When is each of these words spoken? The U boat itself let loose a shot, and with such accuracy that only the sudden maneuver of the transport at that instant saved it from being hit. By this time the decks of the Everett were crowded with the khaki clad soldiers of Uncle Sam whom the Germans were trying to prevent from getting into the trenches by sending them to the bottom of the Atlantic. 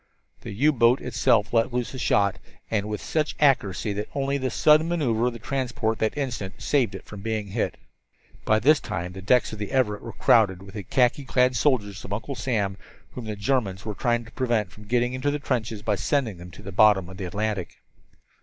The 0.41 0.51
U 0.53 0.71
boat 0.71 0.99
itself 0.99 1.53
let 1.53 1.71
loose 1.71 1.93
a 1.93 1.99
shot, 1.99 2.39
and 2.71 2.89
with 2.89 3.01
such 3.03 3.35
accuracy 3.39 3.93
that 3.93 4.09
only 4.15 4.39
the 4.39 4.49
sudden 4.49 4.89
maneuver 4.89 5.27
of 5.27 5.33
the 5.33 5.37
transport 5.37 6.01
at 6.01 6.13
that 6.15 6.19
instant 6.19 6.59
saved 6.59 6.95
it 6.95 7.05
from 7.05 7.21
being 7.21 7.49
hit. 7.49 7.77
By 8.43 8.57
this 8.57 8.79
time 8.79 9.13
the 9.13 9.21
decks 9.21 9.53
of 9.53 9.59
the 9.59 9.69
Everett 9.71 10.01
were 10.01 10.13
crowded 10.13 10.63
with 10.63 10.73
the 10.73 10.81
khaki 10.81 11.23
clad 11.23 11.55
soldiers 11.55 12.03
of 12.03 12.13
Uncle 12.13 12.33
Sam 12.33 12.77
whom 13.11 13.25
the 13.25 13.35
Germans 13.35 13.85
were 13.85 13.93
trying 13.93 14.25
to 14.25 14.31
prevent 14.31 14.71
from 14.71 14.85
getting 14.85 15.13
into 15.13 15.29
the 15.29 15.37
trenches 15.37 15.83
by 15.83 15.93
sending 15.93 16.37
them 16.37 16.49
to 16.49 16.63
the 16.63 16.71
bottom 16.71 17.07
of 17.07 17.17
the 17.17 17.25
Atlantic. 17.25 17.77